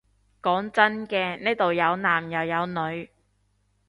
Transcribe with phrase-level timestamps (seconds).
[0.41, 3.11] 講真嘅，呢度有男又有女